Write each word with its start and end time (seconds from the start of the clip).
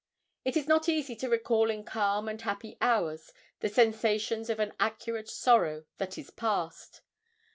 It 0.43 0.57
is 0.57 0.67
not 0.67 0.89
easy 0.89 1.15
to 1.17 1.29
recall 1.29 1.69
in 1.69 1.83
calm 1.83 2.27
and 2.27 2.41
happy 2.41 2.75
hours 2.81 3.31
the 3.59 3.69
sensations 3.69 4.49
of 4.49 4.59
an 4.59 4.73
acute 4.79 5.29
sorrow 5.29 5.85
that 5.99 6.17
is 6.17 6.31
past. 6.31 7.01